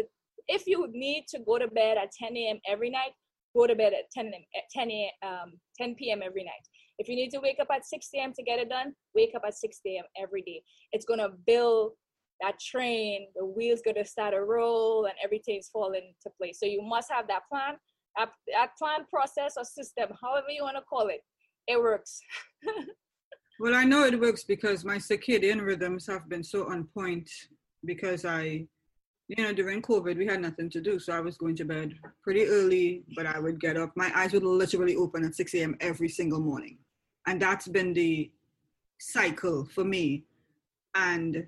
[0.48, 2.60] if you need to go to bed at 10 a.m.
[2.66, 3.12] every night,
[3.54, 5.10] go to bed at 10, a.m.
[5.22, 6.20] 10, um, 10 p.m.
[6.24, 6.52] every night.
[6.98, 8.32] If you need to wake up at 6 a.m.
[8.34, 10.04] to get it done, wake up at 6 a.m.
[10.20, 10.62] every day.
[10.92, 11.92] It's going to build
[12.40, 16.58] that train, the wheels going to start to roll and everything's falling into place.
[16.60, 17.76] So you must have that plan,
[18.16, 21.20] that, that plan process or system, however you want to call it.
[21.66, 22.20] It works.
[23.60, 27.28] well, I know it works because my circadian rhythms have been so on point
[27.84, 28.66] because I
[29.28, 31.00] you know, during COVID, we had nothing to do.
[31.00, 33.90] So I was going to bed pretty early, but I would get up.
[33.96, 35.76] My eyes would literally open at 6 a.m.
[35.80, 36.78] every single morning
[37.26, 38.30] and that's been the
[38.98, 40.24] cycle for me.
[40.94, 41.46] And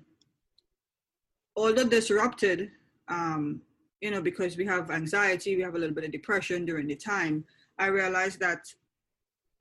[1.55, 2.71] although disrupted
[3.07, 3.61] um,
[4.01, 6.95] you know because we have anxiety we have a little bit of depression during the
[6.95, 7.43] time
[7.77, 8.61] i realized that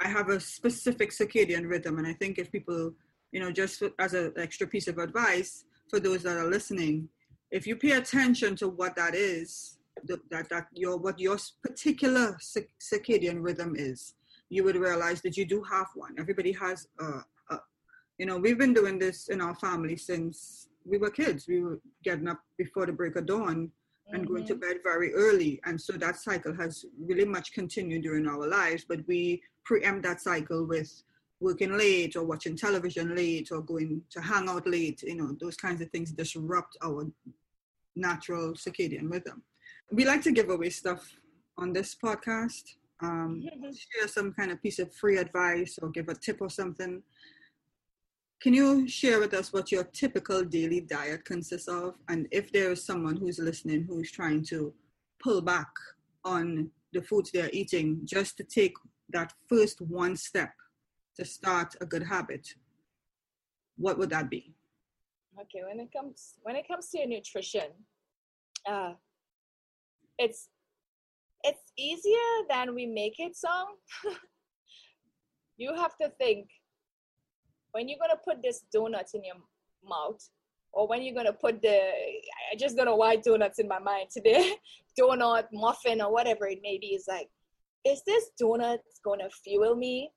[0.01, 1.99] i have a specific circadian rhythm.
[1.99, 2.93] And i think if people
[3.33, 7.09] you know just as an extra piece of advice for those that are listening
[7.51, 12.39] if you pay attention to what that is that that your what your particular
[12.81, 14.15] circadian rhythm is
[14.51, 16.15] you would realize that you do have one.
[16.19, 17.61] Everybody has a, a,
[18.19, 21.47] you know, we've been doing this in our family since we were kids.
[21.47, 23.71] We were getting up before the break of dawn
[24.11, 24.33] and mm-hmm.
[24.33, 24.61] going to mm-hmm.
[24.61, 25.61] bed very early.
[25.67, 30.21] And so that cycle has really much continued during our lives, but we preempt that
[30.21, 30.91] cycle with
[31.41, 35.57] working late or watching television late or going to hang out late, you know, those
[35.57, 37.07] kinds of things disrupt our
[37.95, 39.43] natural circadian rhythm.
[39.93, 41.15] We like to give away stuff
[41.57, 42.63] on this podcast
[43.01, 47.03] um, share some kind of piece of free advice or give a tip or something.
[48.41, 51.95] Can you share with us what your typical daily diet consists of?
[52.09, 54.73] And if there is someone who's listening who's trying to
[55.23, 55.69] pull back
[56.25, 58.75] on the foods they're eating just to take
[59.11, 60.53] that first one step
[61.17, 62.49] to start a good habit,
[63.77, 64.55] what would that be?
[65.41, 67.71] Okay, when it comes when it comes to your nutrition,
[68.69, 68.93] uh,
[70.19, 70.49] it's
[71.49, 73.77] it's easier than we make it sound.
[75.57, 76.47] you have to think
[77.73, 79.41] when you're gonna put this donut in your
[79.89, 80.23] mouth,
[80.73, 81.77] or when you're gonna put the
[82.53, 84.55] I just don't know why donuts in my mind today,
[85.01, 86.89] donut, muffin, or whatever it may be.
[86.89, 87.29] Is like,
[87.85, 90.11] is this donut gonna fuel me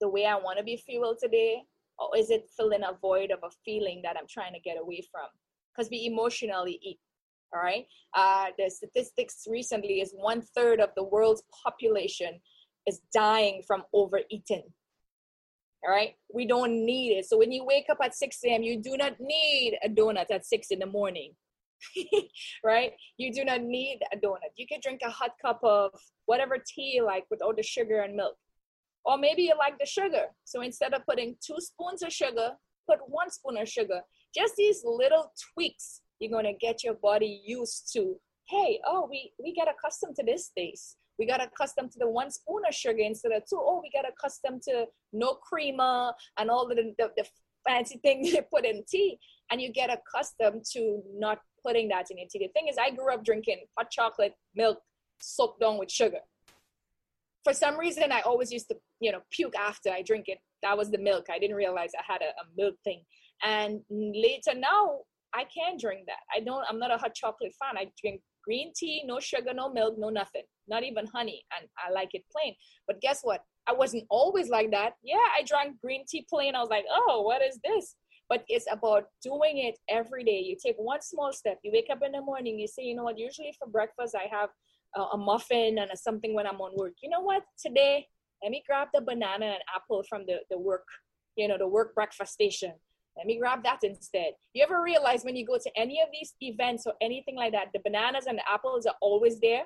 [0.00, 1.62] the way I want to be fueled today,
[1.98, 5.02] or is it filling a void of a feeling that I'm trying to get away
[5.10, 5.28] from?
[5.74, 7.00] Because we emotionally eat.
[7.56, 7.86] All right.
[8.12, 12.40] Uh, the statistics recently is one third of the world's population
[12.86, 14.64] is dying from overeating.
[15.82, 16.14] All right.
[16.34, 17.26] We don't need it.
[17.26, 20.44] So when you wake up at 6 a.m., you do not need a donut at
[20.44, 21.32] 6 in the morning.
[22.64, 22.92] right?
[23.16, 24.52] You do not need a donut.
[24.56, 25.92] You can drink a hot cup of
[26.26, 28.36] whatever tea you like all the sugar and milk.
[29.04, 30.26] Or maybe you like the sugar.
[30.44, 32.50] So instead of putting two spoons of sugar,
[32.88, 34.02] put one spoon of sugar.
[34.34, 38.16] Just these little tweaks, you're going to get your body used to,
[38.48, 40.96] hey, oh, we, we get accustomed to this taste.
[41.18, 43.58] We got accustomed to the one spoon of sugar instead of two.
[43.58, 47.24] Oh, we got accustomed to no creamer uh, and all the, the, the
[47.66, 49.18] fancy things they put in tea.
[49.50, 52.40] And you get accustomed to not putting that in your tea.
[52.40, 54.78] The thing is, I grew up drinking hot chocolate milk
[55.20, 56.20] soaked down with sugar.
[57.44, 60.38] For some reason, I always used to, you know, puke after I drink it.
[60.62, 61.26] That was the milk.
[61.30, 63.04] I didn't realize I had a, a milk thing.
[63.42, 65.00] And later now,
[65.34, 66.22] I can drink that.
[66.34, 66.64] I don't.
[66.68, 67.76] I'm not a hot chocolate fan.
[67.76, 71.92] I drink green tea, no sugar, no milk, no nothing, not even honey, and I
[71.92, 72.54] like it plain.
[72.86, 73.42] But guess what?
[73.66, 74.94] I wasn't always like that.
[75.02, 76.54] Yeah, I drank green tea plain.
[76.54, 77.96] I was like, oh, what is this?
[78.28, 80.40] But it's about doing it every day.
[80.40, 81.58] You take one small step.
[81.62, 82.58] You wake up in the morning.
[82.58, 83.18] You say, you know what?
[83.18, 84.50] Usually for breakfast, I have
[84.96, 86.94] a, muffin and something when I'm on work.
[87.02, 87.42] You know what?
[87.58, 88.06] Today,
[88.42, 90.86] let me grab the banana and apple from the, the work,
[91.36, 92.72] you know, the work breakfast station.
[93.16, 94.32] Let me grab that instead.
[94.52, 97.68] You ever realize when you go to any of these events or anything like that,
[97.72, 99.62] the bananas and the apples are always there?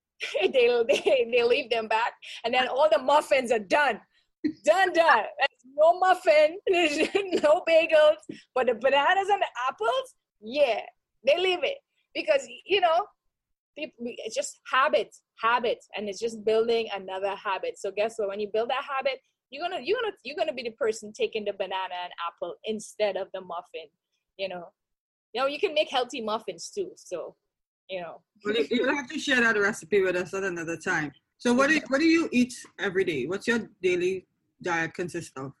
[0.40, 2.12] they, they, they leave them back,
[2.44, 4.00] and then all the muffins are done.
[4.64, 5.24] Done, done.
[5.38, 6.98] There's no muffin, there's
[7.42, 8.18] no bagels,
[8.54, 10.80] but the bananas and the apples, yeah,
[11.26, 11.78] they leave it
[12.14, 13.06] because you know,
[13.76, 17.78] people, it's just habit, habit, and it's just building another habit.
[17.78, 18.28] So guess what?
[18.28, 19.20] When you build that habit,
[19.52, 23.16] you're gonna you're gonna you're gonna be the person taking the banana and apple instead
[23.16, 23.88] of the muffin
[24.38, 24.68] you know?
[25.32, 27.36] You know you can make healthy muffins too so
[27.88, 28.22] you know.
[28.44, 31.12] Well, you have to share that recipe with us at another time.
[31.36, 33.26] So what do you, what do you eat every day?
[33.26, 34.26] What's your daily
[34.62, 35.52] diet consist of?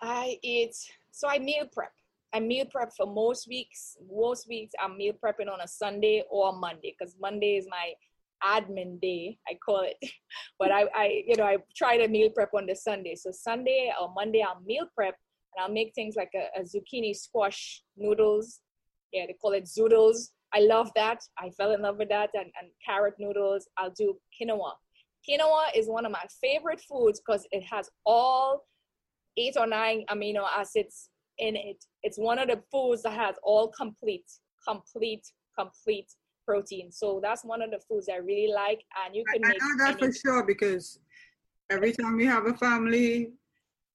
[0.00, 0.74] I eat
[1.10, 1.92] so i meal prep.
[2.32, 3.96] I meal prep for most weeks.
[4.10, 7.92] Most weeks I'm meal prepping on a Sunday or a Monday because Monday is my
[8.44, 9.96] admin day, I call it.
[10.58, 13.14] but I, I, you know, I try to meal prep on the Sunday.
[13.14, 15.16] So Sunday or Monday, I'll meal prep
[15.56, 18.60] and I'll make things like a, a zucchini squash noodles.
[19.12, 20.30] Yeah, they call it zoodles.
[20.52, 21.22] I love that.
[21.38, 22.30] I fell in love with that.
[22.34, 23.68] And, and carrot noodles.
[23.76, 24.72] I'll do quinoa.
[25.28, 28.64] Quinoa is one of my favorite foods because it has all
[29.36, 31.84] eight or nine amino acids in it.
[32.02, 34.30] It's one of the foods that has all complete,
[34.66, 35.26] complete,
[35.58, 36.10] complete
[36.44, 36.90] protein.
[36.92, 38.82] So that's one of the foods I really like.
[39.04, 40.98] And you can I, make I know that for sure because
[41.70, 43.32] every time we have a family,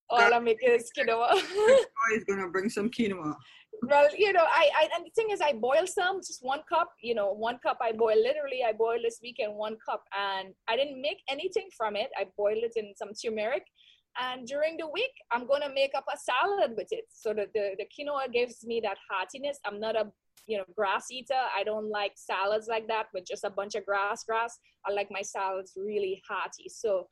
[0.10, 1.34] all I make is quinoa.
[2.14, 3.36] is gonna bring some quinoa.
[3.82, 6.90] Well, you know, I, I and the thing is, I boil some, just one cup.
[7.02, 8.16] You know, one cup I boil.
[8.16, 12.10] Literally, I boil this week weekend one cup, and I didn't make anything from it.
[12.18, 13.64] I boiled it in some turmeric,
[14.22, 17.06] and during the week, I'm gonna make up a salad with it.
[17.10, 19.60] So that the the quinoa gives me that heartiness.
[19.66, 20.12] I'm not a
[20.48, 21.34] you know grass eater.
[21.56, 24.58] I don't like salads like that with just a bunch of grass grass.
[24.86, 26.70] I like my salads really hearty.
[26.70, 27.08] So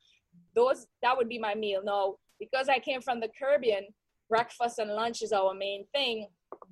[0.55, 1.81] those that would be my meal.
[1.83, 3.85] Now because i came from the caribbean
[4.29, 6.27] breakfast and lunch is our main thing.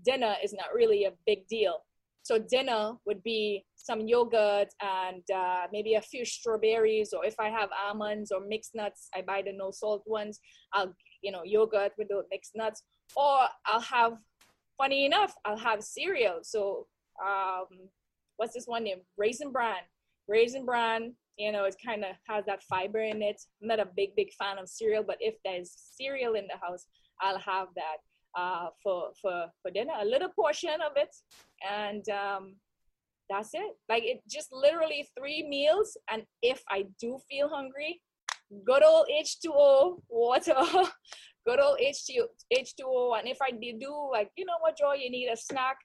[0.05, 1.75] Dinner is not really a big deal.
[2.23, 7.49] So dinner would be some yogurt and uh, maybe a few strawberries or if i
[7.49, 10.39] have almonds or mixed nuts i buy the no salt ones.
[10.73, 12.83] I'll you know yogurt with the mixed nuts.
[13.15, 14.13] Or i'll have
[14.77, 16.39] funny enough, I'll have cereal.
[16.43, 16.87] So
[17.23, 17.67] um,
[18.37, 19.01] what's this one name?
[19.17, 19.81] Raisin Bran.
[20.27, 23.41] Raisin Bran, you know, it kind of has that fiber in it.
[23.61, 26.85] I'm not a big, big fan of cereal, but if there's cereal in the house,
[27.21, 27.97] I'll have that
[28.37, 29.93] uh, for for for dinner.
[29.99, 31.13] A little portion of it,
[31.69, 32.55] and um,
[33.29, 33.73] that's it.
[33.89, 35.97] Like it just literally three meals.
[36.09, 38.01] And if I do feel hungry,
[38.65, 40.55] good old H2O water
[41.45, 42.21] good old H2,
[42.53, 43.19] H2O.
[43.19, 45.77] And if I do like, you know what, Joy, you need a snack,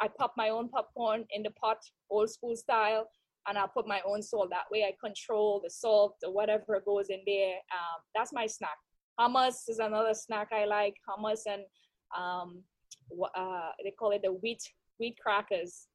[0.00, 1.78] I pop my own popcorn in the pot,
[2.10, 3.08] old school style.
[3.48, 4.50] and I'll put my own salt.
[4.50, 7.54] That way I control the salt or whatever goes in there.
[7.72, 8.76] Um, that's my snack.
[9.20, 10.96] Hummus is another snack I like.
[11.08, 11.62] Hummus and
[12.16, 12.62] um,
[13.34, 14.62] uh, they call it the wheat
[14.98, 15.86] wheat crackers.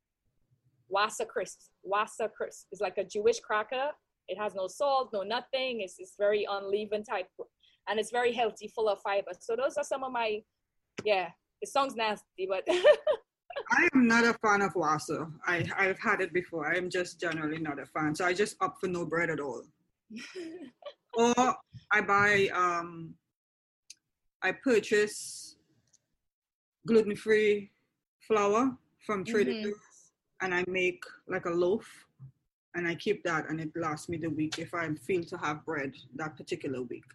[0.89, 1.59] Wasa crisp.
[1.83, 3.91] Wasa crisp is like a Jewish cracker.
[4.27, 5.81] It has no salt, no nothing.
[5.81, 7.27] It's it's very unleavened type,
[7.87, 9.31] and it's very healthy, full of fiber.
[9.39, 10.41] So those are some of my,
[11.03, 11.29] yeah.
[11.61, 15.27] It sounds nasty, but I am not a fan of Wasa.
[15.45, 16.71] I, I've had it before.
[16.71, 18.15] I am just generally not a fan.
[18.15, 19.61] So I just opt for no bread at all.
[21.13, 21.55] or
[21.91, 23.13] I buy, um,
[24.41, 25.55] I purchase
[26.87, 27.71] gluten free
[28.27, 28.75] flour
[29.05, 29.69] from Trader mm-hmm.
[29.69, 30.11] Joe's
[30.41, 31.87] and I make like a loaf
[32.75, 35.65] and I keep that and it lasts me the week if I feel to have
[35.65, 37.05] bread that particular week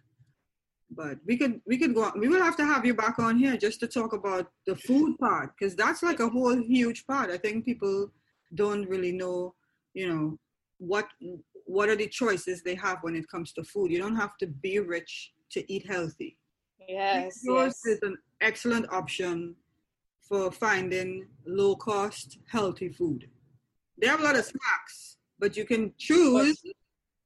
[0.91, 2.19] but we could we could go on.
[2.19, 5.17] we will have to have you back on here just to talk about the food
[5.19, 7.29] part because that's like a whole huge part.
[7.29, 8.11] I think people
[8.55, 9.53] don't really know
[9.93, 10.39] you know
[10.77, 11.07] what
[11.65, 13.91] what are the choices they have when it comes to food.
[13.91, 16.37] You don't have to be rich to eat healthy.
[16.87, 17.85] Yes, yes.
[17.85, 19.55] is an excellent option
[20.21, 23.29] for finding low cost healthy food.
[23.99, 26.63] They have a lot of snacks but you can choose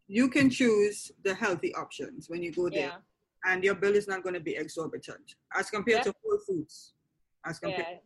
[0.07, 2.79] you can choose the healthy options when you go there.
[2.79, 2.97] Yeah
[3.45, 6.93] and your bill is not going to be exorbitant as compared to Whole Foods.
[7.45, 7.99] As compared.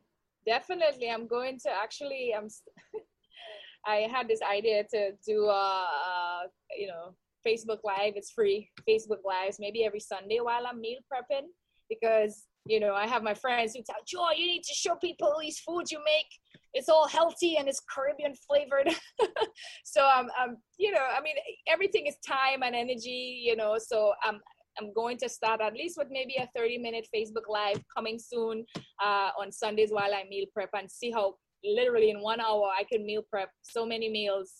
[0.45, 1.09] Yeah, definitely.
[1.09, 2.33] I'm going to actually.
[2.35, 2.47] I'm.
[3.87, 7.15] I had this idea to do a, a, you know
[7.45, 8.13] Facebook Live.
[8.15, 11.47] It's free Facebook Lives maybe every Sunday while I'm meal prepping
[11.87, 15.35] because you know I have my friends who tell Joy you need to show people
[15.39, 16.27] these foods you make.
[16.73, 18.93] It's all healthy and it's Caribbean flavored.
[19.85, 21.35] so I'm, I'm, you know, I mean,
[21.69, 23.77] everything is time and energy, you know.
[23.79, 24.41] So I'm
[24.79, 28.65] I'm going to start at least with maybe a 30 minute Facebook Live coming soon
[29.03, 32.83] uh, on Sundays while I meal prep and see how literally in one hour I
[32.83, 34.51] can meal prep so many meals.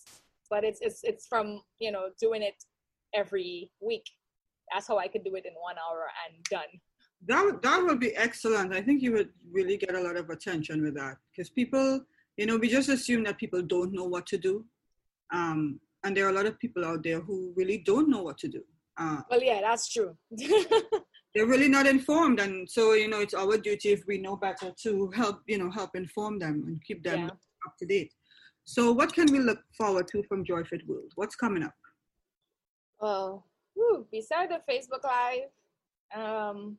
[0.49, 2.55] But it's it's it's from you know doing it
[3.13, 4.05] every week.
[4.72, 6.80] That's how I could do it in one hour and done.
[7.28, 8.74] That would, that would be excellent.
[8.74, 12.01] I think you would really get a lot of attention with that because people,
[12.38, 14.66] you know, we just assume that people don't know what to do.
[15.34, 18.38] Um, and there are a lot of people out there who really don't know what
[18.39, 18.63] to do.
[18.98, 20.16] Uh, well, yeah, that's true.
[20.32, 24.72] they're really not informed, and so you know it's our duty if we know better
[24.84, 27.28] to help you know help inform them and keep them yeah.
[27.28, 28.14] up to date.
[28.64, 31.12] So, what can we look forward to from Joyfit World?
[31.16, 31.74] What's coming up?
[33.00, 35.50] Well, whew, beside the Facebook Live,
[36.16, 36.78] um,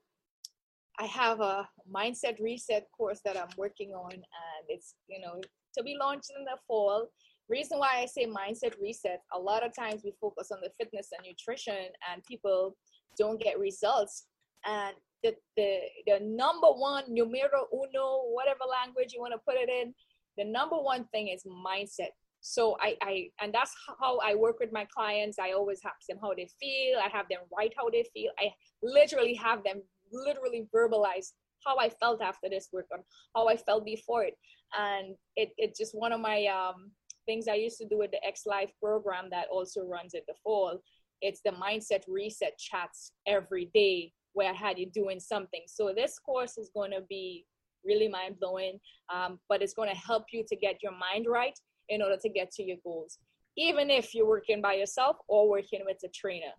[0.98, 5.40] I have a mindset reset course that I'm working on, and it's you know
[5.76, 7.08] to be launched in the fall
[7.48, 11.08] reason why I say mindset reset, a lot of times we focus on the fitness
[11.16, 12.76] and nutrition and people
[13.18, 14.26] don't get results.
[14.64, 19.68] And the, the, the number one, numero uno, whatever language you want to put it
[19.68, 19.94] in,
[20.36, 22.10] the number one thing is mindset.
[22.40, 25.38] So I, I, and that's how I work with my clients.
[25.38, 26.98] I always ask them how they feel.
[27.04, 28.30] I have them write how they feel.
[28.38, 28.50] I
[28.82, 29.82] literally have them
[30.12, 31.32] literally verbalize
[31.64, 33.00] how I felt after this work on
[33.34, 34.34] how I felt before it.
[34.78, 36.92] And it, it's just one of my, um,
[37.26, 40.34] things I used to do with the X Life program that also runs in the
[40.42, 40.80] fall.
[41.20, 45.62] It's the mindset reset chats every day where I had you doing something.
[45.66, 47.46] So this course is going to be
[47.84, 48.78] really mind blowing,
[49.12, 51.58] um, but it's going to help you to get your mind right
[51.88, 53.18] in order to get to your goals,
[53.56, 56.52] even if you're working by yourself or working with a trainer.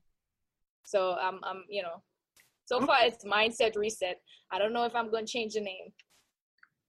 [0.86, 2.02] So I'm, um, I'm you know,
[2.66, 4.20] so far it's mindset reset.
[4.52, 5.92] I don't know if I'm going to change the name.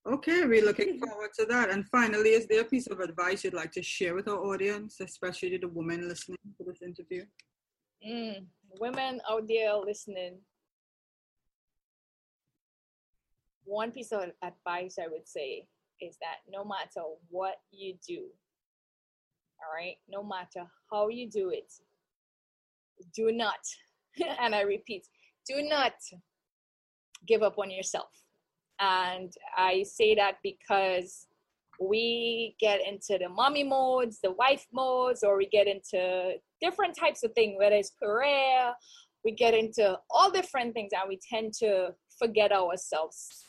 [0.09, 1.69] Okay, we're looking forward to that.
[1.69, 5.01] And finally, is there a piece of advice you'd like to share with our audience,
[5.01, 7.25] especially the women listening to this interview?
[8.09, 8.47] Mm,
[8.81, 10.39] women out there listening,
[13.65, 15.67] one piece of advice I would say
[16.01, 18.29] is that no matter what you do,
[19.61, 21.71] all right, no matter how you do it,
[23.15, 23.61] do not,
[24.41, 25.07] and I repeat,
[25.47, 25.93] do not
[27.27, 28.09] give up on yourself
[28.81, 31.27] and I say that because
[31.81, 37.23] we get into the mommy modes, the wife modes, or we get into different types
[37.23, 38.73] of things, whether it's career,
[39.25, 43.45] we get into all different things, and we tend to forget ourselves.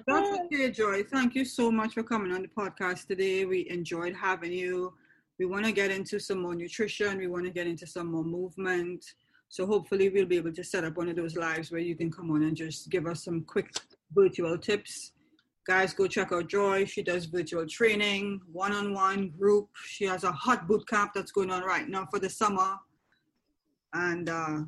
[0.07, 0.37] That's ah.
[0.45, 1.03] okay, Joy.
[1.03, 3.45] Thank you so much for coming on the podcast today.
[3.45, 4.93] We enjoyed having you.
[5.39, 7.17] We want to get into some more nutrition.
[7.17, 9.03] We want to get into some more movement.
[9.51, 12.09] So hopefully we'll be able to set up one of those lives where you can
[12.09, 13.69] come on and just give us some quick
[14.15, 15.11] virtual tips.
[15.67, 16.85] Guys, go check out Joy.
[16.85, 19.67] She does virtual training, one-on-one group.
[19.85, 22.77] She has a hot boot camp that's going on right now for the summer.
[23.93, 24.59] And uh,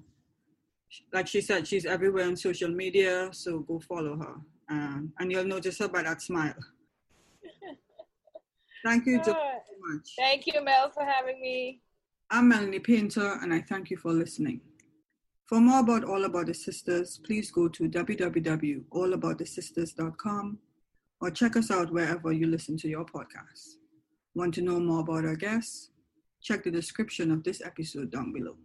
[1.14, 3.30] like she said, she's everywhere on social media.
[3.32, 4.36] So go follow her.
[4.70, 6.56] Um, and you'll notice her by that smile.
[8.86, 10.10] Thank you so much.
[10.18, 11.80] Thank you, Mel, for having me.
[12.30, 14.60] I'm Melanie Painter, and I thank you for listening.
[15.54, 20.58] For more about All About the Sisters, please go to www.allaboutthesisters.com
[21.22, 23.76] or check us out wherever you listen to your podcasts.
[24.34, 25.92] Want to know more about our guests?
[26.42, 28.56] Check the description of this episode down below.